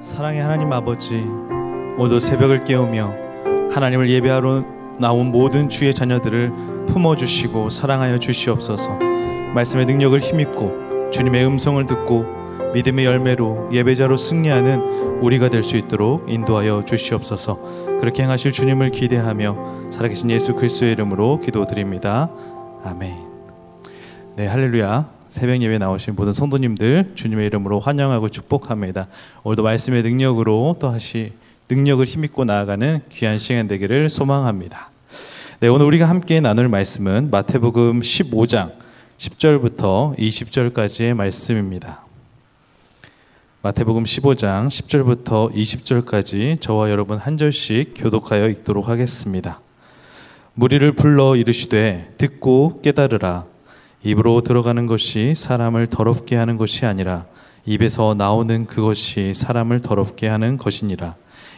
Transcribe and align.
사랑의 0.00 0.40
하나님 0.40 0.72
아버지, 0.72 1.14
오늘도 1.98 2.20
새벽을 2.20 2.64
깨우며 2.64 3.70
하나님을 3.70 4.08
예배하러 4.08 4.64
나온 4.98 5.30
모든 5.30 5.68
주의 5.68 5.92
자녀들을 5.92 6.86
품어주시고 6.86 7.68
사랑하여 7.68 8.18
주시옵소서. 8.18 8.98
말씀의 9.54 9.84
능력을 9.84 10.18
힘입고 10.18 11.10
주님의 11.10 11.46
음성을 11.46 11.86
듣고 11.86 12.24
믿음의 12.72 13.04
열매로 13.04 13.68
예배자로 13.72 14.16
승리하는 14.16 15.20
우리가 15.20 15.50
될 15.50 15.62
수 15.62 15.76
있도록 15.76 16.30
인도하여 16.30 16.84
주시옵소서. 16.86 17.98
그렇게 18.00 18.22
행하실 18.22 18.52
주님을 18.52 18.92
기대하며 18.92 19.90
살아계신 19.90 20.30
예수 20.30 20.54
그리스도의 20.54 20.92
이름으로 20.92 21.40
기도드립니다. 21.40 22.30
아멘. 22.84 23.14
네, 24.36 24.46
할렐루야. 24.46 25.19
새벽 25.30 25.62
예배 25.62 25.78
나오신 25.78 26.16
모든 26.16 26.32
성도님들 26.32 27.12
주님의 27.14 27.46
이름으로 27.46 27.78
환영하고 27.78 28.28
축복합니다. 28.28 29.06
오늘도 29.44 29.62
말씀의 29.62 30.02
능력으로 30.02 30.76
또 30.80 30.90
다시 30.90 31.32
능력을 31.70 32.04
힘입고 32.04 32.44
나아가는 32.44 32.98
귀한 33.10 33.38
시간 33.38 33.68
되기를 33.68 34.10
소망합니다. 34.10 34.90
네, 35.60 35.68
오늘 35.68 35.86
우리가 35.86 36.08
함께 36.08 36.40
나눌 36.40 36.66
말씀은 36.68 37.30
마태복음 37.30 38.00
15장 38.00 38.72
10절부터 39.18 40.18
20절까지의 40.18 41.14
말씀입니다. 41.14 42.04
마태복음 43.62 44.02
15장 44.02 44.66
10절부터 44.66 45.54
20절까지 45.54 46.60
저와 46.60 46.90
여러분 46.90 47.18
한 47.18 47.36
절씩 47.36 47.94
교독하여 47.96 48.48
읽도록 48.48 48.88
하겠습니다. 48.88 49.60
무리를 50.54 50.90
불러 50.96 51.36
이르시되 51.36 52.14
듣고 52.18 52.80
깨달으라 52.82 53.49
입으로 54.02 54.40
들어가는 54.40 54.86
것이 54.86 55.34
사람을 55.36 55.88
더럽게 55.88 56.36
하는 56.36 56.56
것이 56.56 56.86
아니라 56.86 57.26
입에서 57.66 58.14
나오는 58.14 58.66
그것이 58.66 59.34
사람을 59.34 59.82
더럽게 59.82 60.26
하는 60.28 60.56
것이니라. 60.56 61.14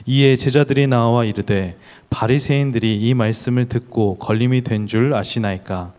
이에 0.06 0.36
제자들이 0.36 0.88
나와 0.88 1.24
이르되 1.24 1.76
바리새인들이 2.10 2.96
이 3.00 3.14
말씀을 3.14 3.68
듣고 3.68 4.18
걸림이 4.18 4.62
된 4.62 4.86
줄 4.86 5.14
아시나이까? 5.14 5.92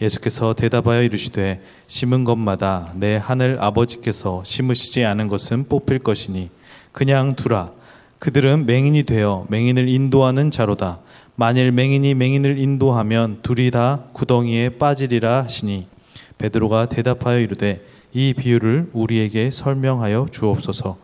예수께서 0.00 0.52
대답하여 0.54 1.02
이르시되 1.02 1.60
심은 1.86 2.24
것마다 2.24 2.92
내 2.94 3.16
하늘 3.16 3.56
아버지께서 3.60 4.42
심으시지 4.44 5.04
않은 5.04 5.28
것은 5.28 5.64
뽑힐 5.68 6.00
것이니 6.00 6.50
그냥 6.92 7.34
두라. 7.34 7.72
그들은 8.18 8.66
맹인이 8.66 9.04
되어 9.04 9.46
맹인을 9.48 9.88
인도하는 9.88 10.50
자로다. 10.50 10.98
만일 11.36 11.70
맹인이 11.70 12.14
맹인을 12.14 12.58
인도하면 12.58 13.40
둘이 13.42 13.70
다 13.70 14.04
구덩이에 14.12 14.70
빠지리라 14.70 15.44
하시니 15.44 15.86
베드로가 16.36 16.86
대답하여 16.86 17.38
이르되 17.38 17.80
이 18.12 18.34
비유를 18.34 18.90
우리에게 18.92 19.50
설명하여 19.50 20.26
주옵소서. 20.32 20.96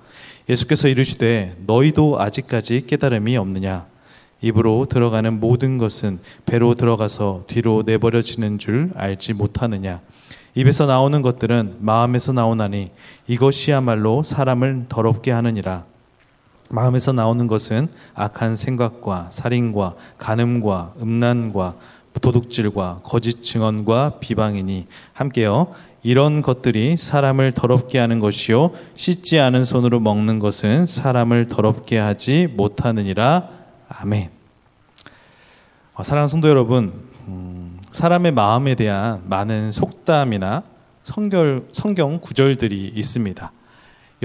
예수께서 0.49 0.89
이르시되 0.89 1.57
너희도 1.67 2.21
아직까지 2.21 2.87
깨달음이 2.87 3.37
없느냐? 3.37 3.87
입으로 4.41 4.87
들어가는 4.91 5.41
모든 5.41 5.79
것은 5.79 6.19
배로 6.45 6.75
들어가서 6.75 7.45
뒤로 7.47 7.83
내버려지는 7.87 8.59
줄 8.59 8.91
알지 8.95 9.35
못하느냐? 9.35 10.01
입에서 10.55 10.87
나오는 10.87 11.23
것들은 11.23 11.77
마음에서 11.79 12.33
나오나니 12.33 12.91
이것이야말로 13.27 14.23
사람을 14.23 14.87
더럽게 14.89 15.31
하느니라. 15.31 15.94
마음에서 16.71 17.13
나오는 17.13 17.47
것은 17.47 17.89
악한 18.15 18.57
생각과 18.57 19.29
살인과 19.31 19.95
간음과 20.19 20.95
음란과 21.01 21.77
도둑질과 22.21 23.01
거짓 23.03 23.43
증언과 23.43 24.19
비방이니 24.21 24.87
함께요. 25.13 25.73
이런 26.03 26.43
것들이 26.43 26.97
사람을 26.99 27.53
더럽게 27.53 27.99
하는 27.99 28.21
것이요 28.21 28.73
씻지 28.95 29.41
않은 29.41 29.65
손으로 29.65 30.01
먹는 30.01 30.39
것은 30.39 30.87
사람을 30.87 31.49
더럽게 31.49 31.99
하지 31.99 32.47
못하느니라. 32.55 33.49
아멘. 33.89 34.31
어, 35.95 36.03
사랑하는 36.03 36.29
성도 36.29 36.49
여러분, 36.49 36.93
음, 37.27 37.79
사람의 37.93 38.33
마음에 38.33 38.75
대한 38.75 39.23
많은 39.29 39.71
속담이나 39.71 40.63
성결, 41.05 41.69
성경 41.73 42.19
구절들이 42.21 42.93
있습니다. 42.95 43.53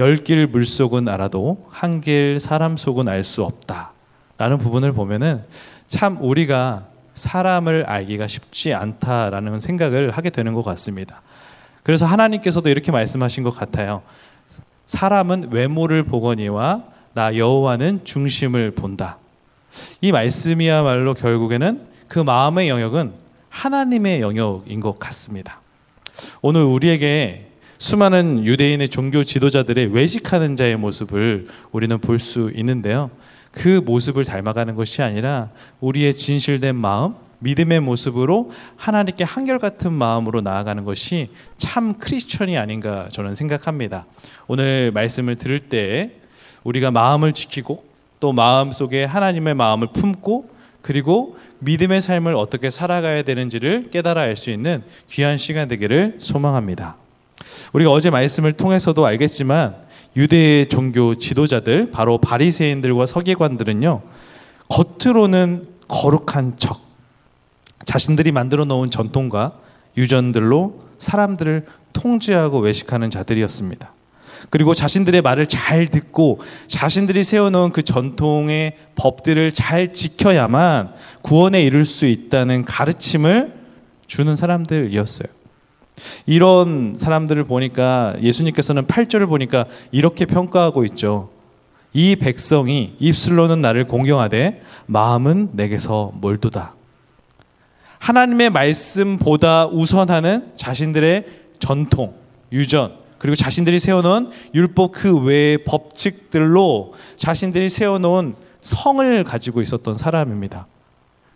열 0.00 0.16
길 0.24 0.46
물속은 0.46 1.08
알아도 1.08 1.66
한 1.70 2.00
길 2.00 2.40
사람 2.40 2.76
속은 2.76 3.08
알 3.08 3.22
수 3.22 3.44
없다. 3.44 3.92
라는 4.38 4.58
부분을 4.58 4.92
보면은 4.92 5.44
참 5.86 6.16
우리가 6.20 6.86
사람을 7.14 7.84
알기가 7.84 8.26
쉽지 8.26 8.72
않다라는 8.72 9.60
생각을 9.60 10.10
하게 10.10 10.30
되는 10.30 10.54
것 10.54 10.62
같습니다. 10.64 11.20
그래서 11.82 12.06
하나님께서도 12.06 12.68
이렇게 12.70 12.90
말씀하신 12.90 13.42
것 13.42 13.50
같아요. 13.50 14.02
사람은 14.86 15.48
외모를 15.50 16.02
보거니와 16.02 16.84
나 17.12 17.36
여호와는 17.36 18.04
중심을 18.04 18.70
본다. 18.72 19.18
이 20.00 20.10
말씀이야말로 20.12 21.14
결국에는 21.14 21.86
그 22.08 22.18
마음의 22.18 22.68
영역은 22.68 23.12
하나님의 23.50 24.20
영역인 24.20 24.80
것 24.80 24.98
같습니다. 24.98 25.60
오늘 26.40 26.62
우리에게 26.62 27.49
수많은 27.80 28.44
유대인의 28.44 28.90
종교 28.90 29.24
지도자들의 29.24 29.86
외식하는 29.94 30.54
자의 30.54 30.76
모습을 30.76 31.48
우리는 31.72 31.98
볼 31.98 32.18
수 32.18 32.52
있는데요. 32.54 33.10
그 33.52 33.80
모습을 33.82 34.26
닮아가는 34.26 34.74
것이 34.74 35.00
아니라 35.00 35.48
우리의 35.80 36.14
진실된 36.14 36.76
마음, 36.76 37.14
믿음의 37.38 37.80
모습으로 37.80 38.50
하나님께 38.76 39.24
한결같은 39.24 39.94
마음으로 39.94 40.42
나아가는 40.42 40.84
것이 40.84 41.30
참 41.56 41.94
크리스천이 41.94 42.58
아닌가 42.58 43.08
저는 43.10 43.34
생각합니다. 43.34 44.04
오늘 44.46 44.92
말씀을 44.92 45.36
들을 45.36 45.58
때 45.58 46.12
우리가 46.64 46.90
마음을 46.90 47.32
지키고 47.32 47.82
또 48.20 48.34
마음 48.34 48.72
속에 48.72 49.04
하나님의 49.04 49.54
마음을 49.54 49.88
품고 49.94 50.50
그리고 50.82 51.38
믿음의 51.60 52.02
삶을 52.02 52.34
어떻게 52.34 52.68
살아가야 52.68 53.22
되는지를 53.22 53.88
깨달아 53.90 54.20
알 54.20 54.36
수 54.36 54.50
있는 54.50 54.82
귀한 55.08 55.38
시간 55.38 55.66
되기를 55.66 56.16
소망합니다. 56.18 56.99
우리가 57.72 57.90
어제 57.90 58.10
말씀을 58.10 58.52
통해서도 58.52 59.04
알겠지만 59.06 59.74
유대 60.16 60.66
종교 60.68 61.14
지도자들 61.14 61.90
바로 61.90 62.18
바리새인들과 62.18 63.06
서기관들은요 63.06 64.02
겉으로는 64.68 65.68
거룩한 65.88 66.58
척 66.58 66.80
자신들이 67.84 68.32
만들어 68.32 68.64
놓은 68.64 68.90
전통과 68.90 69.52
유전들로 69.96 70.80
사람들을 70.98 71.66
통제하고 71.92 72.60
외식하는 72.60 73.10
자들이었습니다. 73.10 73.92
그리고 74.48 74.74
자신들의 74.74 75.20
말을 75.22 75.46
잘 75.46 75.86
듣고 75.86 76.40
자신들이 76.68 77.24
세워놓은 77.24 77.72
그 77.72 77.82
전통의 77.82 78.76
법들을 78.94 79.52
잘 79.52 79.92
지켜야만 79.92 80.92
구원에 81.22 81.62
이를 81.62 81.84
수 81.84 82.06
있다는 82.06 82.64
가르침을 82.64 83.52
주는 84.06 84.36
사람들이었어요. 84.36 85.39
이런 86.26 86.94
사람들을 86.96 87.44
보니까 87.44 88.14
예수님께서는 88.20 88.86
8절을 88.86 89.28
보니까 89.28 89.66
이렇게 89.90 90.24
평가하고 90.24 90.84
있죠. 90.86 91.30
이 91.92 92.16
백성이 92.16 92.94
입술로는 92.98 93.60
나를 93.60 93.84
공경하되 93.84 94.62
마음은 94.86 95.50
내게서 95.52 96.12
멀도다. 96.20 96.74
하나님의 97.98 98.50
말씀보다 98.50 99.66
우선하는 99.66 100.52
자신들의 100.54 101.26
전통, 101.58 102.14
유전, 102.52 102.94
그리고 103.18 103.34
자신들이 103.34 103.78
세워놓은 103.78 104.30
율법 104.54 104.92
그 104.92 105.18
외의 105.18 105.58
법칙들로 105.64 106.94
자신들이 107.16 107.68
세워놓은 107.68 108.34
성을 108.62 109.24
가지고 109.24 109.60
있었던 109.60 109.94
사람입니다. 109.94 110.66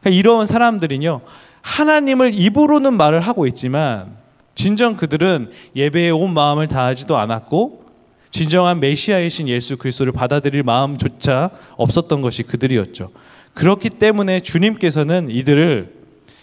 그러니까 0.00 0.18
이런 0.18 0.46
사람들은요, 0.46 1.20
하나님을 1.60 2.32
입으로는 2.34 2.94
말을 2.94 3.20
하고 3.20 3.46
있지만 3.46 4.16
진정 4.54 4.96
그들은 4.96 5.50
예배에 5.76 6.10
온 6.10 6.34
마음을 6.34 6.68
다하지도 6.68 7.16
않았고 7.16 7.84
진정한 8.30 8.80
메시아이신 8.80 9.48
예수 9.48 9.76
그리스도를 9.76 10.12
받아들일 10.12 10.64
마음조차 10.64 11.50
없었던 11.76 12.20
것이 12.20 12.42
그들이었죠. 12.42 13.10
그렇기 13.54 13.90
때문에 13.90 14.40
주님께서는 14.40 15.30
이들을 15.30 15.94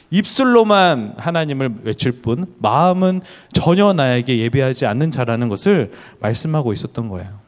입술로만 0.10 1.16
하나님을 1.18 1.72
외칠 1.84 2.22
뿐 2.22 2.46
마음은 2.60 3.22
전혀 3.54 3.92
나에게 3.92 4.38
예배하지 4.40 4.86
않는 4.86 5.12
자라는 5.12 5.50
것을 5.50 5.92
말씀하고 6.20 6.74
있었던 6.74 7.10
거예요. 7.10 7.41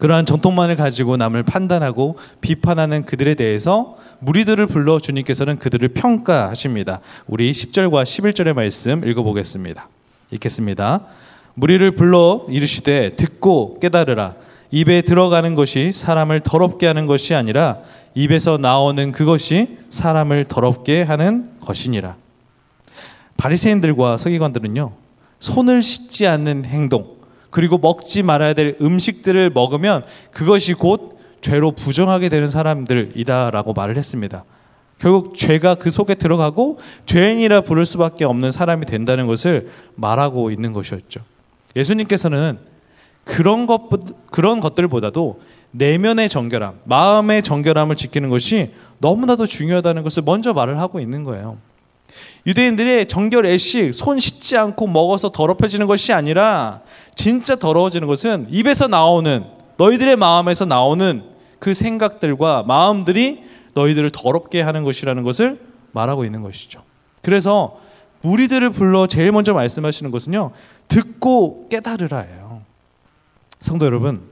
그러한 0.00 0.24
전통만을 0.26 0.76
가지고 0.76 1.16
남을 1.18 1.42
판단하고 1.42 2.16
비판하는 2.40 3.04
그들에 3.04 3.34
대해서 3.34 3.96
무리들을 4.20 4.66
불러 4.66 4.98
주님께서는 4.98 5.58
그들을 5.58 5.88
평가하십니다. 5.90 7.00
우리 7.26 7.52
10절과 7.52 8.02
11절의 8.04 8.54
말씀 8.54 9.06
읽어보겠습니다. 9.06 9.88
읽겠습니다. 10.32 11.04
무리를 11.54 11.90
불러 11.94 12.46
이르시되 12.48 13.16
듣고 13.16 13.78
깨달으라. 13.78 14.34
입에 14.70 15.02
들어가는 15.02 15.54
것이 15.54 15.92
사람을 15.92 16.40
더럽게 16.40 16.86
하는 16.86 17.06
것이 17.06 17.34
아니라 17.34 17.78
입에서 18.14 18.56
나오는 18.56 19.12
그것이 19.12 19.78
사람을 19.90 20.46
더럽게 20.46 21.02
하는 21.02 21.50
것이니라. 21.60 22.16
바리새인들과 23.36 24.16
서기관들은요. 24.16 24.92
손을 25.40 25.82
씻지 25.82 26.26
않는 26.26 26.64
행동, 26.64 27.16
그리고 27.50 27.78
먹지 27.78 28.22
말아야 28.22 28.54
될 28.54 28.76
음식들을 28.80 29.50
먹으면 29.50 30.04
그것이 30.30 30.74
곧 30.74 31.18
죄로 31.40 31.72
부정하게 31.72 32.28
되는 32.28 32.48
사람들이다라고 32.48 33.72
말을 33.72 33.96
했습니다. 33.96 34.44
결국 34.98 35.36
죄가 35.36 35.76
그 35.76 35.90
속에 35.90 36.14
들어가고 36.14 36.78
죄인이라 37.06 37.62
부를 37.62 37.86
수밖에 37.86 38.24
없는 38.24 38.52
사람이 38.52 38.84
된다는 38.84 39.26
것을 39.26 39.70
말하고 39.94 40.50
있는 40.50 40.72
것이었죠. 40.74 41.20
예수님께서는 41.74 42.58
그런 43.24 43.66
것 43.66 43.88
그런 44.30 44.60
것들보다도 44.60 45.40
내면의 45.72 46.28
정결함, 46.28 46.80
마음의 46.84 47.42
정결함을 47.42 47.96
지키는 47.96 48.28
것이 48.28 48.72
너무나도 48.98 49.46
중요하다는 49.46 50.02
것을 50.02 50.22
먼저 50.24 50.52
말을 50.52 50.78
하고 50.78 51.00
있는 51.00 51.24
거예요. 51.24 51.58
유대인들의 52.46 53.06
정결 53.06 53.46
애식, 53.46 53.94
손 53.94 54.18
씻지 54.18 54.56
않고 54.56 54.86
먹어서 54.86 55.30
더럽혀지는 55.30 55.86
것이 55.86 56.12
아니라 56.12 56.80
진짜 57.20 57.54
더러워지는 57.54 58.08
것은 58.08 58.46
입에서 58.48 58.86
나오는 58.86 59.44
너희들의 59.76 60.16
마음에서 60.16 60.64
나오는 60.64 61.22
그 61.58 61.74
생각들과 61.74 62.62
마음들이 62.62 63.44
너희들을 63.74 64.08
더럽게 64.08 64.62
하는 64.62 64.84
것이라는 64.84 65.22
것을 65.22 65.60
말하고 65.92 66.24
있는 66.24 66.40
것이죠. 66.40 66.82
그래서 67.20 67.78
무리들을 68.22 68.70
불러 68.70 69.06
제일 69.06 69.32
먼저 69.32 69.52
말씀하시는 69.52 70.10
것은요. 70.10 70.52
듣고 70.88 71.68
깨달으라예요. 71.68 72.62
성도 73.58 73.84
여러분, 73.84 74.22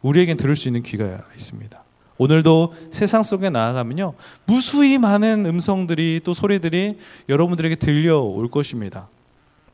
우리에겐 0.00 0.38
들을 0.38 0.56
수 0.56 0.68
있는 0.68 0.82
귀가 0.84 1.20
있습니다. 1.34 1.82
오늘도 2.16 2.72
세상 2.92 3.22
속에 3.22 3.50
나아가면요. 3.50 4.14
무수히 4.46 4.96
많은 4.96 5.44
음성들이 5.44 6.22
또 6.24 6.32
소리들이 6.32 6.98
여러분들에게 7.28 7.74
들려올 7.74 8.50
것입니다. 8.50 9.08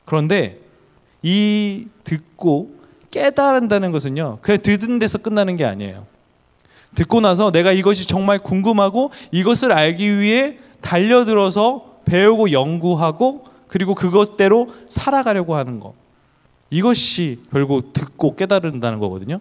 그런데 0.04 0.61
이 1.22 1.86
듣고 2.04 2.74
깨달은다는 3.10 3.92
것은요. 3.92 4.38
그냥 4.40 4.60
듣는 4.60 4.98
데서 4.98 5.18
끝나는 5.18 5.56
게 5.56 5.64
아니에요. 5.64 6.06
듣고 6.94 7.20
나서 7.20 7.50
내가 7.50 7.72
이것이 7.72 8.06
정말 8.06 8.38
궁금하고 8.38 9.10
이것을 9.30 9.72
알기 9.72 10.18
위해 10.18 10.58
달려들어서 10.80 12.00
배우고 12.04 12.52
연구하고 12.52 13.44
그리고 13.68 13.94
그것대로 13.94 14.68
살아가려고 14.88 15.54
하는 15.54 15.80
것. 15.80 15.94
이것이 16.70 17.40
결국 17.50 17.92
듣고 17.92 18.34
깨달은다는 18.34 18.98
거거든요. 18.98 19.40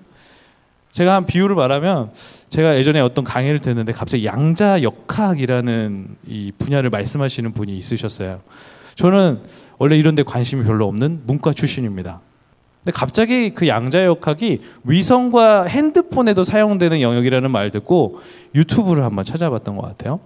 제가 0.91 1.15
한 1.15 1.25
비유를 1.25 1.55
말하면 1.55 2.11
제가 2.49 2.77
예전에 2.77 2.99
어떤 2.99 3.23
강의를 3.23 3.59
듣는데 3.59 3.93
갑자기 3.93 4.25
양자 4.25 4.83
역학이라는 4.83 6.17
이 6.27 6.51
분야를 6.57 6.89
말씀하시는 6.89 7.53
분이 7.53 7.75
있으셨어요. 7.77 8.41
저는 8.95 9.41
원래 9.77 9.97
이런 9.97 10.15
데 10.15 10.23
관심이 10.23 10.63
별로 10.63 10.87
없는 10.87 11.23
문과 11.25 11.53
출신입니다. 11.53 12.21
근데 12.83 12.91
갑자기 12.95 13.51
그 13.51 13.67
양자 13.67 14.05
역학이 14.05 14.61
위성과 14.83 15.63
핸드폰에도 15.65 16.43
사용되는 16.43 17.01
영역이라는 17.01 17.51
말 17.51 17.69
듣고 17.69 18.19
유튜브를 18.55 19.03
한번 19.03 19.23
찾아봤던 19.23 19.75
것 19.75 19.83
같아요. 19.83 20.19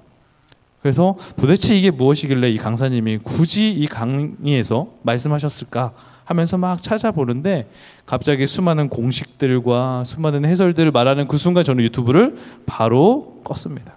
그래서 0.81 1.15
도대체 1.35 1.75
이게 1.75 1.89
무엇이길래 1.89 2.49
이 2.49 2.57
강사님이 2.57 3.17
굳이 3.17 3.71
이 3.71 3.87
강의에서 3.87 4.87
말씀하셨을까 5.01 5.93
하면서 6.25 6.57
막 6.57 6.81
찾아보는데 6.81 7.69
갑자기 8.05 8.47
수많은 8.47 8.89
공식들과 8.89 10.03
수많은 10.05 10.45
해설들을 10.45 10.91
말하는 10.91 11.27
그 11.27 11.37
순간 11.37 11.63
저는 11.63 11.83
유튜브를 11.83 12.35
바로 12.65 13.41
껐습니다. 13.43 13.93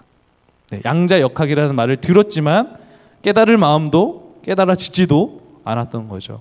네, 0.71 0.81
양자 0.85 1.21
역학이라는 1.21 1.75
말을 1.75 1.97
들었지만 1.99 2.77
깨달을 3.23 3.57
마음도 3.57 4.28
깨달아지지도 4.49 5.61
않았던 5.65 6.09
거죠. 6.09 6.41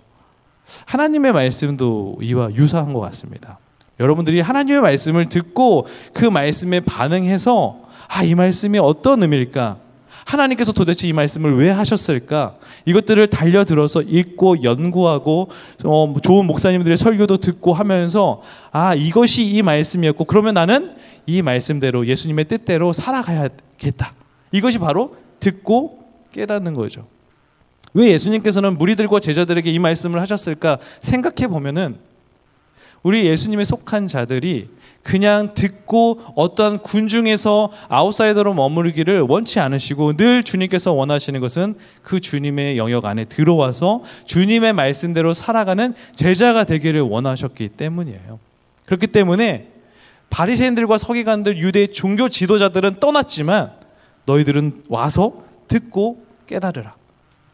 하나님의 0.86 1.33
말씀도 1.33 2.18
이와 2.21 2.54
유사한 2.54 2.94
것 2.94 3.01
같습니다. 3.01 3.59
여러분들이 4.00 4.39
하나님의 4.39 4.81
말씀을 4.81 5.25
듣고 5.25 5.88
그 6.13 6.25
말씀에 6.25 6.80
반응해서 6.81 7.81
아, 8.07 8.24
이 8.24 8.36
말씀이 8.36 8.80
어떤 8.80 9.21
의미일까? 9.24 9.77
하나님께서 10.25 10.71
도대체 10.71 11.07
이 11.07 11.13
말씀을 11.13 11.57
왜 11.57 11.69
하셨을까? 11.69 12.56
이것들을 12.86 13.27
달려들어서 13.27 14.01
읽고 14.01 14.63
연구하고 14.63 15.50
어, 15.83 16.15
좋은 16.21 16.45
목사님들의 16.45 16.98
설교도 16.98 17.38
듣고 17.38 17.74
하면서 17.74 18.42
아 18.71 18.94
이것이 18.94 19.45
이 19.45 19.62
말씀이었고 19.62 20.25
그러면 20.25 20.54
나는 20.54 20.95
이 21.25 21.42
말씀대로 21.42 22.07
예수님의 22.07 22.45
뜻대로 22.45 22.94
살아가야겠다. 22.94 24.13
이것이 24.51 24.80
바로 24.80 25.15
듣고 25.39 26.00
깨닫는 26.33 26.74
거죠. 26.74 27.06
왜 27.93 28.09
예수님께서는 28.09 28.77
무리들과 28.77 29.19
제자들에게 29.19 29.71
이 29.71 29.79
말씀을 29.79 30.21
하셨을까 30.21 30.77
생각해 31.01 31.47
보면은 31.47 31.95
우리 33.03 33.25
예수님의 33.25 33.65
속한 33.65 34.07
자들이 34.07 34.69
그냥 35.03 35.53
듣고 35.53 36.19
어떠한 36.35 36.79
군중에서 36.79 37.71
아웃사이더로 37.87 38.53
머무르기를 38.53 39.21
원치 39.21 39.61
않으시고 39.61 40.17
늘 40.17 40.43
주님께서 40.43 40.91
원하시는 40.91 41.39
것은 41.39 41.75
그 42.01 42.19
주님의 42.19 42.77
영역 42.77 43.05
안에 43.05 43.23
들어와서 43.23 44.03
주님의 44.25 44.73
말씀대로 44.73 45.31
살아가는 45.31 45.93
제자가 46.13 46.65
되기를 46.65 46.99
원하셨기 47.01 47.69
때문이에요. 47.69 48.39
그렇기 48.85 49.07
때문에 49.07 49.69
바리새인들과 50.29 50.97
서기관들 50.97 51.57
유대 51.59 51.87
종교 51.87 52.27
지도자들은 52.27 52.95
떠났지만 52.99 53.71
너희들은 54.25 54.83
와서 54.89 55.43
듣고 55.69 56.25
깨달으라. 56.47 56.95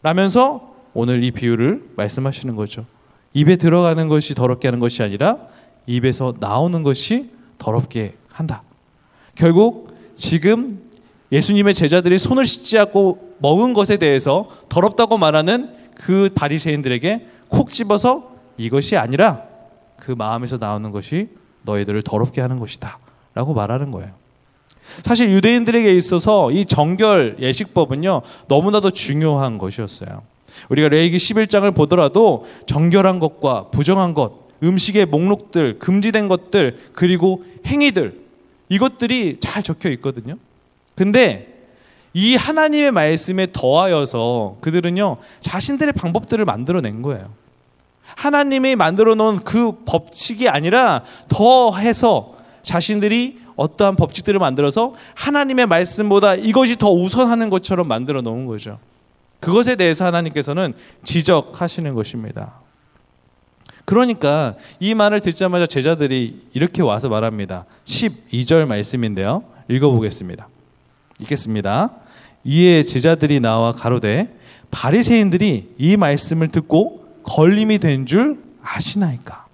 라면서 0.04 0.74
오늘 0.94 1.24
이 1.24 1.32
비유를 1.32 1.92
말씀하시는 1.96 2.56
거죠. 2.56 2.86
입에 3.34 3.56
들어가는 3.56 4.08
것이 4.10 4.36
더럽게 4.36 4.68
하는 4.68 4.80
것이 4.80 5.02
아니라 5.02 5.38
입에서 5.88 6.34
나오는 6.40 6.84
것이 6.84 7.32
더럽게 7.58 8.14
한다. 8.28 8.62
결국 9.36 9.96
지금 10.16 10.80
예수님의 11.32 11.74
제자들이 11.74 12.20
손을 12.20 12.46
씻지 12.46 12.78
않고 12.78 13.38
먹은 13.40 13.74
것에 13.74 13.98
대해서 13.98 14.48
더럽다고 14.70 15.18
말하는 15.18 15.74
그 15.96 16.30
바리새인들에게 16.36 17.28
콕 17.48 17.72
집어서 17.72 18.32
이것이 18.58 18.98
아니라 18.98 19.44
그 19.98 20.12
마음에서 20.12 20.58
나오는 20.60 20.92
것이 20.92 21.30
너희들을 21.64 22.04
더럽게 22.04 22.42
하는 22.42 22.60
것이다. 22.60 23.00
라고 23.34 23.54
말하는 23.54 23.90
거예요. 23.90 24.12
사실 25.04 25.30
유대인들에게 25.32 25.94
있어서 25.96 26.52
이 26.52 26.66
정결 26.66 27.38
예식법은요, 27.40 28.22
너무나도 28.48 28.92
중요한 28.92 29.58
것이었어요. 29.58 30.24
우리가 30.70 30.90
레이기 30.90 31.18
11장을 31.18 31.74
보더라도 31.76 32.46
정결한 32.68 33.20
것과 33.20 33.70
부정한 33.72 34.14
것, 34.14 34.34
음식의 34.64 35.08
목록들, 35.08 35.80
금지된 35.80 36.28
것들, 36.28 36.78
그리고 36.94 37.44
행위들, 37.66 38.22
이것들이 38.70 39.38
잘 39.40 39.62
적혀 39.62 39.90
있거든요. 39.92 40.38
근데 40.96 41.50
이 42.14 42.36
하나님의 42.36 42.92
말씀에 42.92 43.48
더하여서 43.52 44.58
그들은요, 44.62 45.18
자신들의 45.40 45.94
방법들을 45.94 46.46
만들어낸 46.46 47.02
거예요. 47.02 47.30
하나님이 48.16 48.76
만들어 48.76 49.16
놓은 49.16 49.38
그 49.38 49.84
법칙이 49.86 50.48
아니라 50.48 51.04
더해서 51.28 52.36
자신들이 52.62 53.40
어떠한 53.56 53.96
법칙들을 53.96 54.40
만들어서 54.40 54.94
하나님의 55.16 55.68
말씀보다 55.68 56.36
이것이 56.36 56.78
더 56.78 56.92
우선하는 56.92 57.50
것처럼 57.50 57.88
만들어 57.88 58.22
놓은 58.22 58.46
거죠. 58.46 58.80
그것에 59.40 59.76
대해서 59.76 60.06
하나님께서는 60.06 60.74
지적하시는 61.04 61.94
것입니다. 61.94 62.62
그러니까 63.86 64.56
이 64.80 64.94
말을 64.94 65.20
듣자마자 65.20 65.68
제자들이 65.68 66.42
이렇게 66.54 66.82
와서 66.82 67.10
말합니다. 67.10 67.66
12절 67.86 68.66
말씀인데요. 68.66 69.44
읽어보겠습니다. 69.70 70.48
읽겠습니다. 71.20 71.90
이에 72.46 72.84
제자들이 72.84 73.40
나와 73.40 73.72
가로되 73.72 74.34
바리새인들이 74.72 75.76
이 75.78 75.98
말씀을 75.98 76.48
듣고 76.50 77.04
걸림이 77.24 77.80
된 77.80 78.06
줄 78.06 78.42
아시나이까? 78.64 79.46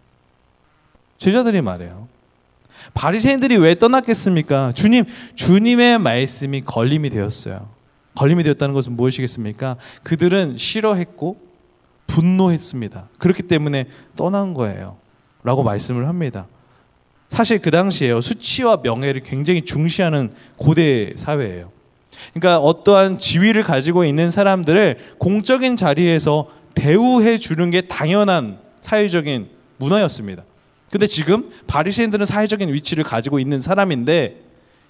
제자들이 1.17 1.61
말해요. 1.61 2.07
바리새인들이 2.93 3.57
왜 3.57 3.75
떠났겠습니까? 3.75 4.71
주님, 4.73 5.05
주님의 5.35 5.99
말씀이 5.99 6.61
걸림이 6.61 7.09
되었어요. 7.09 7.69
걸림이 8.15 8.43
되었다는 8.43 8.73
것은 8.73 8.93
무엇이겠습니까? 8.93 9.77
그들은 10.03 10.57
싫어했고 10.57 11.37
분노했습니다. 12.07 13.09
그렇기 13.17 13.43
때문에 13.43 13.85
떠난 14.15 14.53
거예요. 14.53 14.97
라고 15.43 15.63
말씀을 15.63 16.07
합니다. 16.07 16.47
사실 17.29 17.59
그 17.59 17.71
당시에요. 17.71 18.21
수치와 18.21 18.79
명예를 18.83 19.21
굉장히 19.21 19.63
중시하는 19.63 20.33
고대 20.57 21.13
사회예요. 21.15 21.71
그러니까 22.33 22.59
어떠한 22.59 23.19
지위를 23.19 23.63
가지고 23.63 24.03
있는 24.03 24.31
사람들을 24.31 25.15
공적인 25.19 25.75
자리에서 25.75 26.49
대우해 26.73 27.37
주는 27.37 27.69
게 27.69 27.81
당연한 27.81 28.57
사회적인 28.81 29.49
문화였습니다. 29.77 30.43
근데 30.91 31.07
지금 31.07 31.51
바리새인들은 31.67 32.25
사회적인 32.25 32.73
위치를 32.73 33.03
가지고 33.03 33.39
있는 33.39 33.59
사람인데 33.59 34.41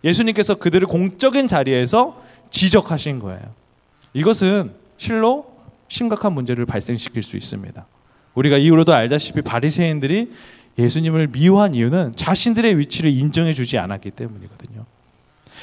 예수님께서 0.04 0.56
그들을 0.56 0.88
공적인 0.88 1.48
자리에서 1.48 2.22
지적하신 2.52 3.20
거예요. 3.20 3.42
이것은 4.14 4.72
실로 4.98 5.46
심각한 5.88 6.34
문제를 6.34 6.66
발생시킬 6.66 7.22
수 7.22 7.36
있습니다. 7.36 7.86
우리가 8.36 8.58
이후로도 8.58 8.94
알다시피 8.94 9.42
바리새인들이 9.42 10.32
예수님을 10.78 11.28
미워한 11.28 11.74
이유는 11.74 12.16
자신들의 12.16 12.78
위치를 12.80 13.12
인정해 13.12 13.52
주지 13.54 13.78
않았기 13.78 14.12
때문이거든요. 14.12 14.86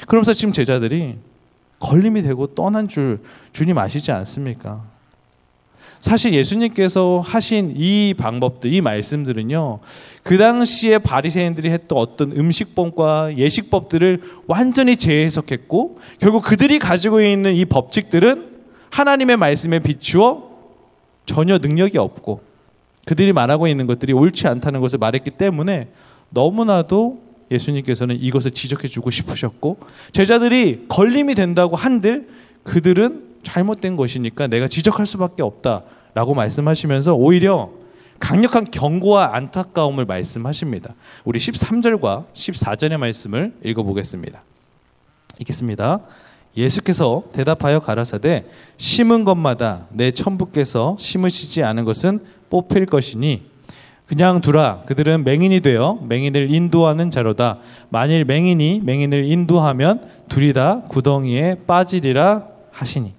그러면서 0.07 0.33
지금 0.33 0.53
제자들이 0.53 1.17
걸림이 1.79 2.21
되고 2.21 2.47
떠난 2.47 2.87
줄 2.87 3.19
주님 3.53 3.77
아시지 3.77 4.11
않습니까? 4.11 4.85
사실 5.99 6.33
예수님께서 6.33 7.21
하신 7.23 7.73
이 7.75 8.13
방법들, 8.17 8.73
이 8.73 8.81
말씀들은요, 8.81 9.79
그 10.23 10.37
당시에 10.37 10.99
바리새인들이 10.99 11.69
했던 11.69 11.97
어떤 11.97 12.31
음식법과 12.31 13.37
예식법들을 13.37 14.21
완전히 14.47 14.95
재해석했고, 14.95 15.99
결국 16.19 16.43
그들이 16.43 16.79
가지고 16.79 17.21
있는 17.21 17.53
이 17.53 17.65
법칙들은 17.65 18.57
하나님의 18.91 19.37
말씀에 19.37 19.79
비추어 19.79 20.49
전혀 21.25 21.57
능력이 21.57 21.97
없고, 21.97 22.41
그들이 23.05 23.33
말하고 23.33 23.67
있는 23.67 23.87
것들이 23.87 24.13
옳지 24.13 24.47
않다는 24.47 24.81
것을 24.81 24.99
말했기 24.99 25.31
때문에 25.31 25.87
너무나도 26.29 27.21
예수님께서는 27.49 28.19
이것을 28.19 28.51
지적해 28.51 28.87
주고 28.87 29.09
싶으셨고, 29.09 29.77
제자들이 30.11 30.85
걸림이 30.89 31.35
된다고 31.35 31.75
한들 31.75 32.27
그들은 32.63 33.26
잘못된 33.47 33.95
것이니까 33.95 34.47
내가 34.47 34.67
지적할 34.67 35.05
수밖에 35.05 35.41
없다라고 35.41 36.33
말씀하시면서 36.35 37.15
오히려 37.15 37.71
강력한 38.19 38.65
경고와 38.65 39.35
안타까움을 39.35 40.05
말씀하십니다. 40.05 40.95
우리 41.23 41.39
13절과 41.39 42.25
14절의 42.33 42.97
말씀을 42.97 43.53
읽어보겠습니다. 43.63 44.43
읽겠습니다. 45.39 46.01
예수께서 46.57 47.23
대답하여 47.31 47.79
가라사대 47.79 48.45
심은 48.77 49.23
것마다 49.23 49.85
내 49.91 50.11
천부께서 50.11 50.97
심으시지 50.99 51.63
않은 51.63 51.85
것은 51.85 52.19
뽑힐 52.49 52.87
것이니 52.87 53.45
그냥 54.07 54.41
두라 54.41 54.81
그들은 54.87 55.23
맹인이 55.23 55.59
되어 55.59 55.99
맹인을 56.01 56.53
인도하는 56.53 57.11
자로다 57.11 57.59
만일 57.89 58.25
맹인이 58.25 58.81
맹인을 58.83 59.25
인도하면 59.25 60.09
둘이 60.29 60.53
다 60.53 60.81
구덩이에 60.87 61.57
빠지리라 61.67 62.47
하시니 62.71 63.16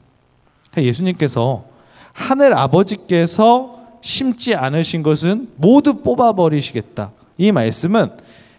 예수님께서 0.85 1.64
하늘 2.12 2.54
아버지께서 2.54 3.78
심지 4.00 4.54
않으신 4.54 5.02
것은 5.02 5.50
모두 5.56 6.02
뽑아버리시겠다. 6.02 7.12
이 7.37 7.52
말씀은 7.52 8.11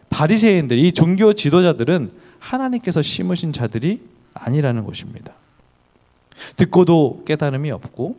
바리새인들, 0.09 0.77
이 0.77 0.91
종교 0.91 1.33
지도자들은 1.33 2.11
하나님께서 2.39 3.01
심으신 3.01 3.53
자들이 3.53 4.01
아니라는 4.33 4.83
것입니다. 4.85 5.33
듣고도 6.55 7.23
깨달음이 7.25 7.69
없고 7.71 8.15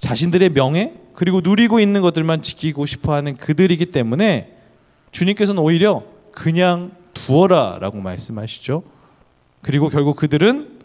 자신들의 0.00 0.50
명예 0.50 0.94
그리고 1.14 1.40
누리고 1.40 1.78
있는 1.78 2.02
것들만 2.02 2.42
지키고 2.42 2.86
싶어하는 2.86 3.36
그들이기 3.36 3.86
때문에 3.86 4.52
주님께서는 5.12 5.62
오히려 5.62 6.02
그냥 6.32 6.90
두어라라고 7.14 7.98
말씀하시죠. 7.98 8.82
그리고 9.60 9.88
결국 9.88 10.16
그들은 10.16 10.81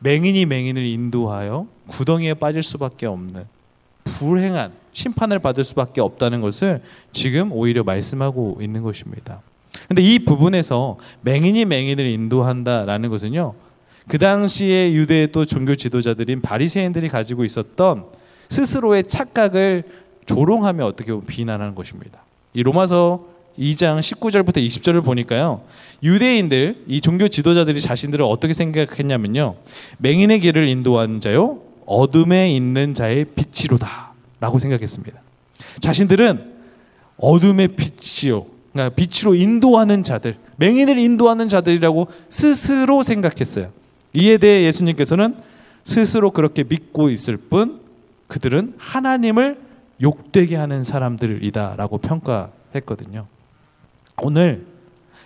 맹인이 0.00 0.46
맹인을 0.46 0.84
인도하여 0.84 1.66
구덩이에 1.88 2.34
빠질 2.34 2.62
수밖에 2.62 3.06
없는 3.06 3.44
불행한 4.04 4.72
심판을 4.92 5.38
받을 5.38 5.64
수밖에 5.64 6.00
없다는 6.00 6.40
것을 6.40 6.82
지금 7.12 7.52
오히려 7.52 7.84
말씀하고 7.84 8.58
있는 8.60 8.82
것입니다. 8.82 9.40
근데 9.88 10.02
이 10.02 10.18
부분에서 10.18 10.98
맹인이 11.22 11.64
맹인을 11.64 12.06
인도한다라는 12.06 13.08
것은요. 13.10 13.54
그 14.08 14.18
당시에 14.18 14.92
유대의 14.92 15.32
또 15.32 15.44
종교 15.44 15.74
지도자들인 15.74 16.40
바리새인들이 16.40 17.08
가지고 17.08 17.44
있었던 17.44 18.06
스스로의 18.48 19.04
착각을 19.04 19.84
조롱하며 20.26 20.84
어떻게 20.84 21.12
보면 21.12 21.26
비난하는 21.26 21.74
것입니다. 21.74 22.20
이 22.54 22.62
로마서 22.62 23.26
2장 23.60 24.00
19절부터 24.00 24.56
20절을 24.56 25.04
보니까요. 25.04 25.60
유대인들, 26.02 26.84
이 26.88 27.00
종교 27.00 27.28
지도자들이 27.28 27.80
자신들을 27.80 28.24
어떻게 28.24 28.54
생각했냐면요. 28.54 29.56
맹인의 29.98 30.40
길을 30.40 30.66
인도하는 30.66 31.20
자요. 31.20 31.60
어둠에 31.84 32.50
있는 32.52 32.94
자의 32.94 33.24
빛이로다. 33.24 34.14
라고 34.40 34.58
생각했습니다. 34.58 35.20
자신들은 35.80 36.52
어둠의 37.18 37.68
빛이요. 37.68 38.46
그러니까 38.72 38.94
빛으로 38.94 39.34
인도하는 39.34 40.04
자들, 40.04 40.36
맹인을 40.56 40.98
인도하는 40.98 41.48
자들이라고 41.48 42.08
스스로 42.30 43.02
생각했어요. 43.02 43.70
이에 44.14 44.38
대해 44.38 44.64
예수님께서는 44.64 45.36
스스로 45.84 46.30
그렇게 46.30 46.64
믿고 46.64 47.10
있을 47.10 47.36
뿐 47.36 47.80
그들은 48.28 48.74
하나님을 48.78 49.58
욕되게 50.00 50.56
하는 50.56 50.84
사람들이다라고 50.84 51.98
평가했거든요. 51.98 53.26
오늘 54.22 54.66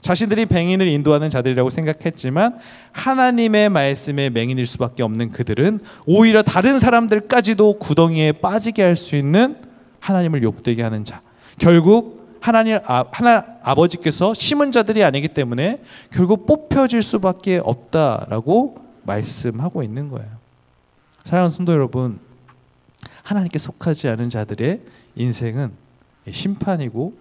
자신들이 0.01 0.47
맹인을 0.51 0.87
인도하는 0.87 1.31
자들이라고 1.31 1.71
생각했지만 1.71 2.59
하나님의 2.93 3.71
말씀에 3.71 4.29
맹인일 4.29 4.67
수밖에 4.67 5.03
없는 5.03 5.31
그들은 5.31 5.81
오히려 6.05 6.43
다른 6.43 6.79
사람들까지도 6.79 7.79
구덩이에 7.79 8.33
빠지게 8.33 8.83
할 8.83 8.97
수 8.97 9.17
있는 9.17 9.57
하나님을 10.01 10.43
욕되게 10.43 10.83
하는 10.83 11.05
자. 11.05 11.23
결국 11.59 12.39
하나님 12.41 12.79
아, 12.85 13.07
하나 13.11 13.43
아버지께서 13.63 14.35
심은 14.35 14.71
자들이 14.71 15.03
아니기 15.03 15.29
때문에 15.29 15.81
결국 16.13 16.47
뽑혀질 16.47 17.03
수밖에 17.03 17.59
없다라고 17.65 18.77
말씀하고 19.05 19.83
있는 19.83 20.11
거예요. 20.11 20.29
사랑하는 21.25 21.49
성도 21.49 21.73
여러분, 21.73 22.19
하나님께 23.23 23.59
속하지 23.59 24.09
않은 24.09 24.29
자들의 24.29 24.83
인생은 25.17 25.73
심판이고 26.31 27.15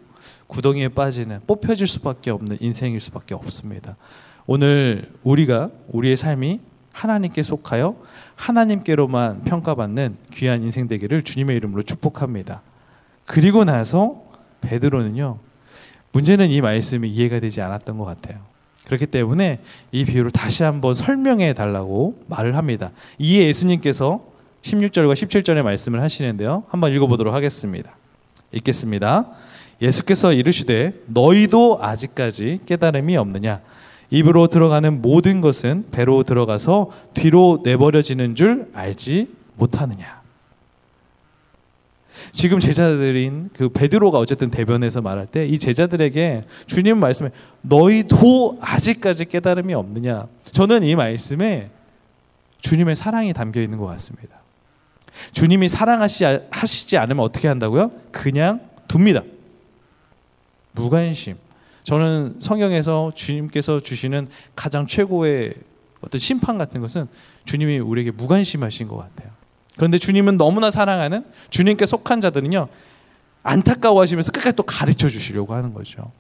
구덩이에 0.54 0.90
빠지는 0.90 1.40
뽑혀질 1.48 1.88
수밖에 1.88 2.30
없는 2.30 2.58
인생일 2.60 3.00
수밖에 3.00 3.34
없습니다. 3.34 3.98
오늘 4.46 5.12
우리가 5.24 5.72
우리의 5.88 6.16
삶이 6.16 6.60
하나님께 6.94 7.42
속하여 7.42 7.96
하나님께로만 8.36 9.44
평가받는 9.46 10.18
귀한 10.32 10.62
인생 10.62 10.88
되기를 10.88 11.24
주님의 11.24 11.58
이름으로 11.58 11.82
축복합니다. 11.82 12.62
그리고 13.26 13.66
나서 13.66 14.22
베드로는요. 14.62 15.40
문제는 16.12 16.52
이 16.52 16.62
말씀이 16.62 17.10
이해가 17.10 17.40
되지 17.40 17.62
않았던 17.62 17.98
것 17.98 18.06
같아요. 18.06 18.38
그렇기 18.86 19.08
때문에 19.08 19.60
이 19.92 20.06
비유를 20.06 20.30
다시 20.30 20.62
한번 20.62 20.94
설명해 20.94 21.54
달라고 21.54 22.22
말을 22.28 22.58
합니다. 22.58 22.92
이에 23.18 23.48
예수님께서 23.48 24.24
16절과 24.62 25.14
17절의 25.14 25.64
말씀을 25.64 26.00
하시는데요. 26.02 26.64
한번 26.68 26.94
읽어보도록 26.94 27.34
하겠습니다. 27.34 27.98
읽겠습니다. 28.52 29.32
예수께서 29.84 30.34
이르시되 30.34 30.94
너희도 31.08 31.80
아직까지 31.82 32.62
깨달음이 32.66 33.18
없느냐 33.18 33.62
입으로 34.10 34.48
들어가는 34.48 35.02
모든 35.02 35.42
것은 35.42 35.86
배로 35.92 36.24
들어가서 36.24 36.90
뒤로 37.14 37.60
내버려지는 37.64 38.36
줄 38.36 38.70
알지 38.74 39.28
못하느냐 39.58 40.24
지금 42.32 42.60
제자들인 42.60 43.50
그 43.54 43.70
베드로가 43.70 44.18
어쨌든 44.18 44.50
대변해서 44.50 45.02
말할 45.02 45.28
때 45.28 45.46
이 45.48 45.60
제자들에게 45.60 46.46
주님 46.66 46.98
말씀에 46.98 47.30
너희도 47.62 48.60
아직까지 48.62 49.26
깨달음이 49.26 49.74
없느냐 49.74 50.28
저는 50.52 50.84
이 50.84 50.96
말씀에 50.96 51.70
주님의 52.62 52.96
사랑이 52.96 53.34
담겨 53.34 53.62
있는 53.62 53.78
것 53.78 53.86
같습니다. 53.88 54.38
주님이 55.34 55.68
사랑하시지 55.68 56.98
않으면 56.98 57.20
어떻게 57.26 57.50
한다고요? 57.50 57.92
그냥 58.12 58.62
둡니다. 58.92 59.22
무관심. 60.74 61.38
저는 61.84 62.36
성경에서 62.40 63.12
주님께서 63.16 63.82
주시는 63.82 64.30
가장 64.56 64.88
최고의 64.88 65.54
어떤 66.02 66.20
심판 66.20 66.58
같은 66.58 66.82
것은 66.82 67.08
주님이 67.46 67.80
우리에게 67.80 68.12
무관심하신 68.12 68.88
것 68.88 68.98
같아요. 68.98 69.32
그런데 69.76 69.98
주님은 69.98 70.38
너무나 70.38 70.70
사랑하는 70.72 71.26
주님께 71.50 71.86
속한 71.86 72.22
자들은요 72.22 72.68
안타까워하시면서 73.44 74.32
끝까지 74.32 74.56
또 74.56 74.64
가르쳐 74.64 75.10
주시려고 75.10 75.54
하는 75.54 75.74
거죠. 75.74 76.12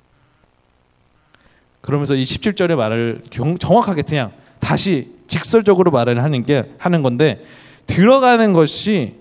그러면서 1.81 2.15
이 2.15 2.23
17절의 2.23 2.75
말을 2.75 3.21
정확하게 3.59 4.03
그냥 4.03 4.31
다시 4.59 5.13
직설적으로 5.27 5.91
말을 5.91 6.23
하는 6.23 6.43
게 6.43 6.73
하는 6.77 7.01
건데 7.03 7.43
들어가는 7.87 8.53
것이 8.53 9.15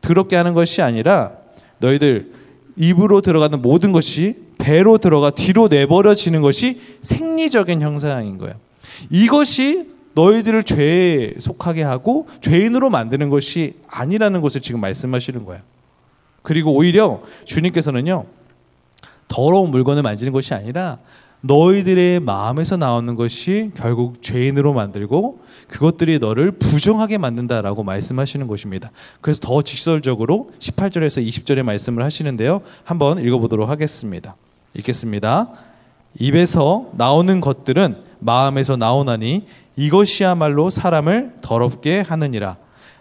더럽게 0.00 0.36
하는 0.36 0.54
것이 0.54 0.82
아니라 0.82 1.32
너희들 1.78 2.32
입으로 2.76 3.20
들어가는 3.20 3.60
모든 3.60 3.90
것이 3.92 4.47
배로 4.68 4.98
들어가 4.98 5.30
뒤로 5.30 5.68
내버려지는 5.68 6.42
것이 6.42 6.78
생리적인 7.00 7.80
형상인 7.80 8.36
거예요. 8.36 8.54
이것이 9.08 9.88
너희들을 10.12 10.62
죄에 10.62 11.34
속하게 11.38 11.84
하고 11.84 12.28
죄인으로 12.42 12.90
만드는 12.90 13.30
것이 13.30 13.76
아니라는 13.88 14.42
것을 14.42 14.60
지금 14.60 14.82
말씀하시는 14.82 15.46
거예요. 15.46 15.62
그리고 16.42 16.74
오히려 16.74 17.22
주님께서는요, 17.46 18.26
더러운 19.28 19.70
물건을 19.70 20.02
만지는 20.02 20.34
것이 20.34 20.52
아니라 20.52 20.98
너희들의 21.40 22.20
마음에서 22.20 22.76
나오는 22.76 23.14
것이 23.14 23.70
결국 23.74 24.20
죄인으로 24.20 24.74
만들고 24.74 25.40
그것들이 25.68 26.18
너를 26.18 26.50
부정하게 26.50 27.16
만든다라고 27.16 27.84
말씀하시는 27.84 28.46
것입니다. 28.46 28.90
그래서 29.22 29.40
더 29.40 29.62
직설적으로 29.62 30.50
18절에서 30.58 31.26
20절의 31.26 31.62
말씀을 31.62 32.02
하시는데요. 32.04 32.60
한번 32.84 33.18
읽어보도록 33.24 33.70
하겠습니다. 33.70 34.36
읽겠습니다. 34.74 35.48
입에서 36.18 36.90
나오는 36.94 37.40
것들은 37.40 37.96
마음에서 38.18 38.76
나오나니 38.76 39.46
이것이야말로 39.76 40.70
사람을 40.70 41.32
더럽게 41.40 42.00
하느니라. 42.00 42.56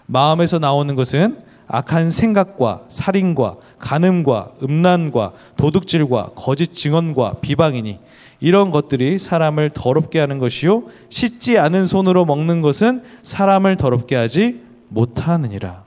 마음에서 0.05 0.59
나오는 0.59 0.95
것은 0.95 1.37
악한 1.67 2.11
생각과 2.11 2.83
살인과 2.87 3.57
간음과 3.79 4.51
음란과 4.63 5.33
도둑질과 5.57 6.31
거짓 6.35 6.73
증언과 6.73 7.35
비방이니 7.41 7.99
이런 8.39 8.71
것들이 8.71 9.19
사람을 9.19 9.71
더럽게 9.71 10.19
하는 10.19 10.37
것이요 10.37 10.83
씻지 11.09 11.57
않은 11.57 11.87
손으로 11.87 12.23
먹는 12.25 12.61
것은 12.61 13.03
사람을 13.23 13.75
더럽게 13.75 14.15
하지 14.15 14.61
못하느니라. 14.89 15.83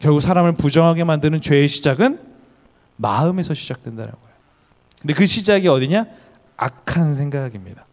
결국 0.00 0.20
사람을 0.20 0.52
부정하게 0.52 1.04
만드는 1.04 1.40
죄의 1.40 1.68
시작은 1.68 2.18
마음에서 2.96 3.54
시작된다는 3.54 4.10
거예요. 4.10 4.29
근데 5.00 5.14
그 5.14 5.26
시작이 5.26 5.66
어디냐? 5.68 6.06
악한 6.56 7.14
생각입니다. 7.14 7.86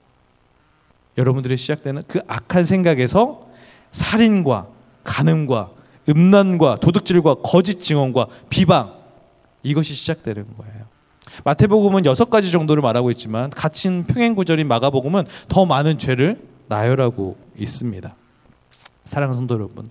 여러분들의 1.17 1.57
시작되는 1.57 2.03
그 2.07 2.19
악한 2.27 2.65
생각에서 2.65 3.47
살인과 3.91 4.67
간음과 5.03 5.71
음란과 6.09 6.77
도둑질과 6.77 7.35
거짓 7.43 7.83
증언과 7.83 8.27
비방 8.49 8.93
이것이 9.63 9.93
시작되는 9.93 10.45
거예요. 10.57 10.85
마태복음은 11.43 12.05
여섯 12.05 12.29
가지 12.29 12.51
정도를 12.51 12.81
말하고 12.81 13.11
있지만 13.11 13.49
같은 13.49 14.03
평행 14.03 14.35
구절인 14.35 14.67
마가복음은 14.67 15.25
더 15.47 15.65
많은 15.65 15.99
죄를 15.99 16.41
나열하고 16.67 17.37
있습니다. 17.57 18.15
사랑하는 19.03 19.37
성도 19.37 19.55
여러분, 19.55 19.87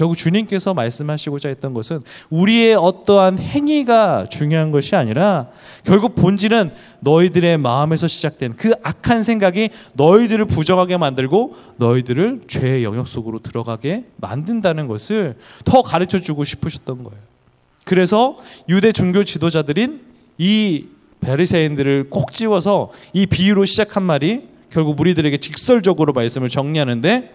결국 0.00 0.16
주님께서 0.16 0.72
말씀하시고자 0.72 1.50
했던 1.50 1.74
것은 1.74 2.00
우리의 2.30 2.74
어떠한 2.74 3.38
행위가 3.38 4.28
중요한 4.30 4.70
것이 4.70 4.96
아니라 4.96 5.48
결국 5.84 6.14
본질은 6.14 6.70
너희들의 7.00 7.58
마음에서 7.58 8.08
시작된 8.08 8.54
그 8.56 8.72
악한 8.82 9.22
생각이 9.22 9.68
너희들을 9.92 10.46
부정하게 10.46 10.96
만들고 10.96 11.54
너희들을 11.76 12.44
죄의 12.48 12.82
영역 12.82 13.08
속으로 13.08 13.40
들어가게 13.40 14.06
만든다는 14.16 14.86
것을 14.86 15.36
더 15.66 15.82
가르쳐 15.82 16.18
주고 16.18 16.44
싶으셨던 16.44 17.04
거예요. 17.04 17.20
그래서 17.84 18.38
유대 18.70 18.92
종교 18.92 19.22
지도자들인 19.22 20.00
이 20.38 20.86
베리새인들을 21.20 22.08
콕 22.08 22.32
집어서 22.32 22.90
이 23.12 23.26
비유로 23.26 23.66
시작한 23.66 24.02
말이 24.04 24.48
결국 24.70 24.98
우리들에게 24.98 25.36
직설적으로 25.36 26.14
말씀을 26.14 26.48
정리하는데 26.48 27.34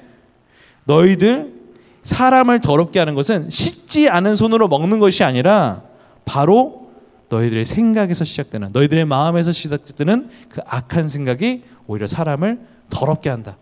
너희들 0.86 1.65
사람을 2.06 2.62
더럽게 2.62 3.00
하는 3.00 3.16
것은 3.16 3.50
씻지 3.50 4.10
않은 4.10 4.36
손으로 4.36 4.68
먹는 4.68 5.00
것이 5.00 5.24
아니라 5.24 5.82
바로 6.24 6.92
너희들의 7.30 7.66
생각에서 7.66 8.24
시작되는 8.24 8.70
너희들의 8.72 9.06
마음에서 9.06 9.52
시작되는 9.52 10.30
그 10.48 10.62
악한 10.66 11.10
생각이 11.10 11.64
오히려 11.88 12.08
사람을 12.08 12.60
더럽게 12.92 13.30
한다. 13.30 13.58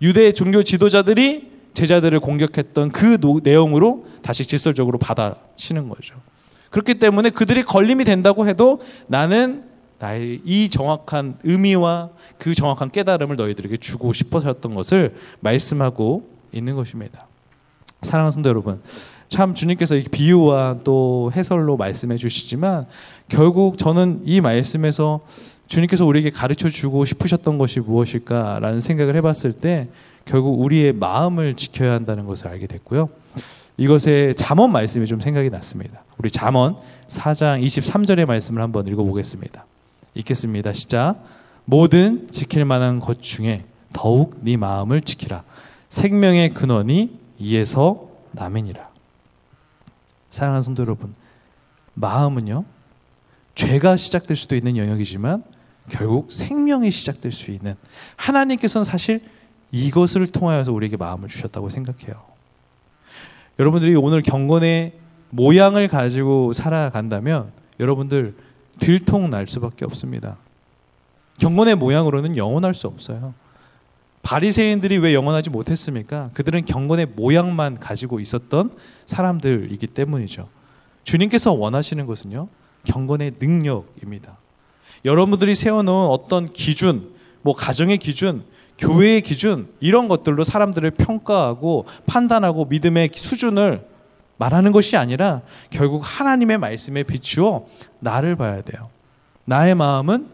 유대 0.00 0.32
종교 0.32 0.62
지도자들이 0.62 1.52
제자들을 1.74 2.18
공격했던 2.20 2.90
그 2.90 3.18
내용으로 3.42 4.06
다시 4.22 4.46
질설적으로 4.46 4.98
받아치는 4.98 5.88
거죠. 5.88 6.16
그렇기 6.70 6.94
때문에 6.94 7.30
그들이 7.30 7.62
걸림이 7.62 8.04
된다고 8.04 8.48
해도 8.48 8.80
나는 9.06 9.64
나의 9.98 10.40
이 10.44 10.70
정확한 10.70 11.38
의미와 11.44 12.10
그 12.38 12.54
정확한 12.54 12.90
깨달음을 12.90 13.36
너희들에게 13.36 13.76
주고 13.76 14.14
싶어서였던 14.14 14.74
것을 14.74 15.14
말씀하고 15.40 16.28
있는 16.52 16.74
것입니다. 16.74 17.28
사랑하는 18.02 18.32
성도 18.32 18.48
여러분, 18.48 18.80
참 19.28 19.54
주님께서 19.54 19.94
비유와 20.10 20.78
또 20.84 21.30
해설로 21.34 21.76
말씀해 21.76 22.16
주시지만 22.16 22.86
결국 23.28 23.78
저는 23.78 24.22
이 24.24 24.40
말씀에서 24.40 25.20
주님께서 25.68 26.04
우리에게 26.04 26.30
가르쳐 26.30 26.68
주고 26.68 27.04
싶으셨던 27.04 27.56
것이 27.58 27.80
무엇일까라는 27.80 28.80
생각을 28.80 29.16
해봤을 29.16 29.54
때 29.60 29.88
결국 30.24 30.60
우리의 30.60 30.92
마음을 30.92 31.54
지켜야 31.54 31.92
한다는 31.92 32.26
것을 32.26 32.48
알게 32.48 32.66
됐고요. 32.66 33.08
이것에 33.78 34.34
잠언 34.36 34.70
말씀이 34.70 35.06
좀 35.06 35.20
생각이 35.20 35.48
났습니다. 35.48 36.02
우리 36.18 36.30
잠언 36.30 36.76
4장 37.08 37.64
23절의 37.64 38.26
말씀을 38.26 38.60
한번 38.60 38.86
읽어보겠습니다. 38.86 39.64
읽겠습니다. 40.14 40.72
시작. 40.74 41.16
모든 41.64 42.28
지킬 42.30 42.64
만한 42.64 43.00
것 43.00 43.22
중에 43.22 43.64
더욱 43.94 44.38
네 44.42 44.56
마음을 44.56 45.00
지키라. 45.00 45.42
생명의 45.88 46.50
근원이 46.50 47.21
이에서 47.42 48.08
남이니라. 48.30 48.88
사랑하는 50.30 50.62
성도 50.62 50.82
여러분, 50.82 51.14
마음은요 51.94 52.64
죄가 53.56 53.96
시작될 53.96 54.36
수도 54.36 54.54
있는 54.54 54.76
영역이지만 54.76 55.42
결국 55.90 56.30
생명이 56.30 56.90
시작될 56.90 57.32
수 57.32 57.50
있는 57.50 57.74
하나님께서는 58.16 58.84
사실 58.84 59.20
이것을 59.72 60.28
통하여서 60.28 60.72
우리에게 60.72 60.96
마음을 60.96 61.28
주셨다고 61.28 61.68
생각해요. 61.68 62.22
여러분들이 63.58 63.96
오늘 63.96 64.22
경건의 64.22 64.94
모양을 65.30 65.88
가지고 65.88 66.52
살아간다면 66.52 67.52
여러분들 67.80 68.36
들통 68.78 69.30
날 69.30 69.48
수밖에 69.48 69.84
없습니다. 69.84 70.36
경건의 71.38 71.74
모양으로는 71.74 72.36
영원할 72.36 72.74
수 72.74 72.86
없어요. 72.86 73.34
바리새인들이 74.22 74.98
왜 74.98 75.14
영원하지 75.14 75.50
못했습니까? 75.50 76.30
그들은 76.34 76.64
경건의 76.64 77.06
모양만 77.16 77.78
가지고 77.78 78.20
있었던 78.20 78.70
사람들이기 79.04 79.88
때문이죠. 79.88 80.48
주님께서 81.04 81.52
원하시는 81.52 82.06
것은요. 82.06 82.48
경건의 82.84 83.32
능력입니다. 83.40 84.38
여러분들이 85.04 85.54
세워놓은 85.54 86.08
어떤 86.08 86.46
기준, 86.46 87.12
뭐 87.42 87.54
가정의 87.54 87.98
기준, 87.98 88.44
교회의 88.78 89.20
기준 89.20 89.68
이런 89.80 90.08
것들로 90.08 90.44
사람들을 90.44 90.90
평가하고 90.92 91.86
판단하고 92.06 92.66
믿음의 92.66 93.10
수준을 93.14 93.86
말하는 94.38 94.72
것이 94.72 94.96
아니라 94.96 95.42
결국 95.70 96.02
하나님의 96.04 96.58
말씀에 96.58 97.02
비추어 97.02 97.66
나를 98.00 98.36
봐야 98.36 98.62
돼요. 98.62 98.90
나의 99.44 99.74
마음은 99.74 100.28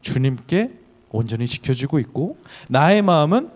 주님께 0.00 0.79
온전히 1.10 1.46
지켜지고 1.46 1.98
있고 1.98 2.38
나의 2.68 3.02
마음은 3.02 3.50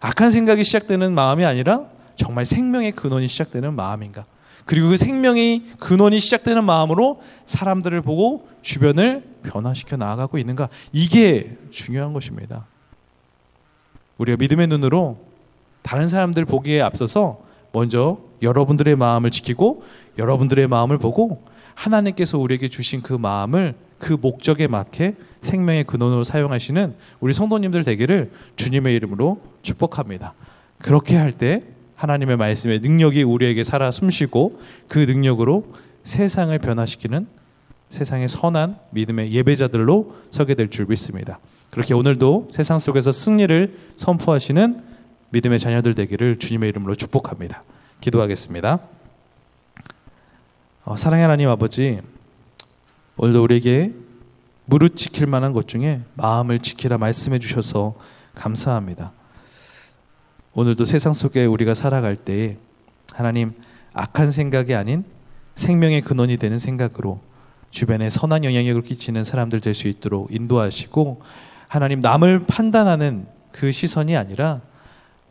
악한 0.00 0.30
생각이 0.30 0.64
시작되는 0.64 1.14
마음이 1.14 1.44
아니라 1.44 1.86
정말 2.16 2.44
생명의 2.44 2.92
근원이 2.92 3.28
시작되는 3.28 3.74
마음인가. 3.74 4.26
그리고 4.64 4.90
그 4.90 4.96
생명의 4.96 5.64
근원이 5.78 6.20
시작되는 6.20 6.64
마음으로 6.64 7.20
사람들을 7.46 8.00
보고 8.02 8.46
주변을 8.62 9.24
변화시켜 9.42 9.96
나아가고 9.96 10.38
있는가. 10.38 10.68
이게 10.92 11.56
중요한 11.70 12.12
것입니다. 12.12 12.66
우리가 14.18 14.36
믿음의 14.38 14.68
눈으로 14.68 15.18
다른 15.82 16.08
사람들 16.08 16.44
보기에 16.44 16.80
앞서서 16.80 17.40
먼저 17.72 18.18
여러분들의 18.42 18.96
마음을 18.96 19.30
지키고 19.30 19.82
여러분들의 20.18 20.66
마음을 20.68 20.98
보고 20.98 21.42
하나님께서 21.74 22.38
우리에게 22.38 22.68
주신 22.68 23.02
그 23.02 23.12
마음을 23.12 23.74
그 23.98 24.16
목적에 24.20 24.66
맞게 24.66 25.14
생명의 25.40 25.84
근원으로 25.84 26.24
사용하시는 26.24 26.94
우리 27.20 27.32
성도님들 27.32 27.84
되기를 27.84 28.32
주님의 28.56 28.94
이름으로 28.96 29.40
축복합니다. 29.62 30.34
그렇게 30.78 31.16
할 31.16 31.32
때 31.32 31.62
하나님의 31.94 32.36
말씀의 32.36 32.80
능력이 32.80 33.22
우리에게 33.22 33.62
살아 33.62 33.92
숨쉬고 33.92 34.58
그 34.88 34.98
능력으로 34.98 35.66
세상을 36.02 36.56
변화시키는 36.58 37.28
세상의 37.90 38.28
선한 38.28 38.76
믿음의 38.90 39.32
예배자들로 39.32 40.14
서게 40.32 40.54
될 40.54 40.68
줄 40.68 40.86
믿습니다. 40.86 41.38
그렇게 41.70 41.94
오늘도 41.94 42.48
세상 42.50 42.80
속에서 42.80 43.12
승리를 43.12 43.78
선포하시는 43.96 44.91
믿음의 45.32 45.58
자녀들 45.58 45.94
되기를 45.94 46.36
주님의 46.38 46.68
이름으로 46.68 46.94
축복합니다. 46.94 47.62
기도하겠습니다. 48.02 48.80
어, 50.84 50.96
사랑의 50.96 51.24
하나님 51.24 51.48
아버지, 51.48 52.00
오늘도 53.16 53.42
우리에게 53.42 53.94
무릇 54.66 54.94
지킬 54.94 55.26
만한 55.26 55.54
것 55.54 55.68
중에 55.68 56.02
마음을 56.14 56.58
지키라 56.58 56.98
말씀해 56.98 57.38
주셔서 57.38 57.94
감사합니다. 58.34 59.12
오늘도 60.52 60.84
세상 60.84 61.14
속에 61.14 61.46
우리가 61.46 61.72
살아갈 61.72 62.14
때에 62.14 62.58
하나님 63.14 63.52
악한 63.94 64.30
생각이 64.30 64.74
아닌 64.74 65.02
생명의 65.54 66.02
근원이 66.02 66.36
되는 66.36 66.58
생각으로 66.58 67.20
주변에 67.70 68.10
선한 68.10 68.44
영향력을 68.44 68.82
끼치는 68.82 69.24
사람들 69.24 69.60
될 69.60 69.74
수 69.74 69.88
있도록 69.88 70.30
인도하시고 70.30 71.22
하나님 71.68 72.00
남을 72.00 72.44
판단하는 72.46 73.26
그 73.50 73.72
시선이 73.72 74.14
아니라 74.14 74.60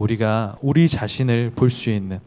우리가 0.01 0.57
우리 0.61 0.87
자신을 0.89 1.51
볼 1.55 1.69
수 1.69 1.89
있는 1.89 2.19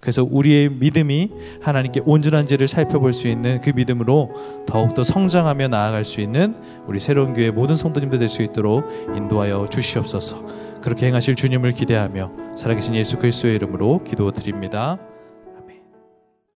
그래서 0.00 0.24
우리의 0.28 0.68
믿음이 0.68 1.30
하나님께 1.62 2.00
온전한지를 2.04 2.66
살펴볼 2.66 3.12
수 3.12 3.28
있는 3.28 3.60
그 3.60 3.70
믿음으로 3.70 4.32
더욱더 4.66 5.04
성장하며 5.04 5.68
나아갈 5.68 6.04
수 6.04 6.20
있는 6.20 6.56
우리 6.88 6.98
새로운 6.98 7.34
교회 7.34 7.52
모든 7.52 7.76
성도님들 7.76 8.18
될 8.18 8.28
수 8.28 8.42
있도록 8.42 8.84
인도하여 9.14 9.68
주시옵소서. 9.70 10.80
그렇게 10.82 11.06
행하실 11.06 11.36
주님을 11.36 11.72
기대하며 11.72 12.56
살아계신 12.56 12.96
예수 12.96 13.16
그리스도의 13.18 13.54
이름으로 13.54 14.02
기도드립니다. 14.02 14.98